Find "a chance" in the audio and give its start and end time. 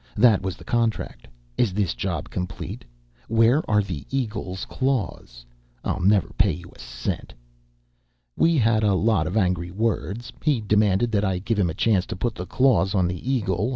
11.69-12.07